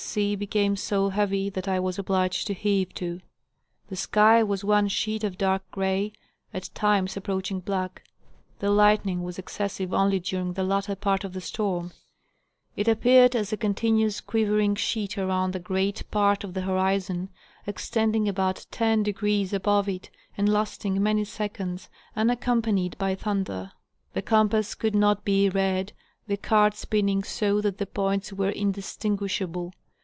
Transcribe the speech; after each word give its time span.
sea 0.11 0.35
became 0.35 0.75
so 0.75 1.07
heavy 1.07 1.49
that 1.49 1.69
I 1.69 1.79
was 1.79 1.97
obliged 1.97 2.45
to 2.47 2.53
heave 2.53 2.93
to. 2.95 3.21
The 3.87 3.95
sky 3.95 4.43
was 4.43 4.61
one 4.61 4.89
sheet 4.89 5.23
of 5.23 5.37
dark 5.37 5.63
gray, 5.71 6.11
at 6.53 6.69
times 6.73 7.15
approaching 7.15 7.61
black. 7.61 8.03
The 8.59 8.71
lightning 8.71 9.23
was 9.23 9.39
excessive 9.39 9.93
only 9.93 10.19
during 10.19 10.51
the 10.51 10.65
latter 10.65 10.95
part 10.97 11.23
of 11.23 11.31
the 11.31 11.39
storm; 11.39 11.93
it 12.75 12.89
appeared 12.89 13.37
as 13.37 13.53
a 13.53 13.57
continuous 13.57 14.19
quivering 14.19 14.75
sheet 14.75 15.17
around 15.17 15.55
a 15.55 15.59
great 15.59 16.03
part 16.11 16.43
of 16.43 16.55
the 16.55 16.63
horizon, 16.63 17.29
extending 17.65 18.27
about 18.27 18.65
10° 18.69 19.53
above 19.53 19.87
it 19.87 20.09
and 20.37 20.49
lasting 20.49 21.01
many 21.01 21.23
seconds, 21.23 21.87
unaccompanied 22.17 22.97
by 22.97 23.15
thunder; 23.15 23.71
the 24.11 24.21
compass 24.21 24.75
could 24.75 24.93
not 24.95 25.23
be 25.23 25.47
read, 25.47 25.93
the 26.27 26.35
card 26.35 26.75
spinning 26.75 27.23
so 27.23 27.61
that 27.61 27.77
the 27.77 27.87
points 27.87 28.33
were 28.33 28.49
indistinguishable. 28.51 29.71